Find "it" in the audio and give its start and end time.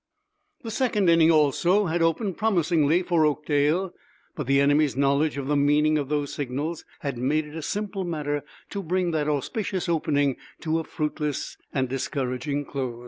7.45-7.55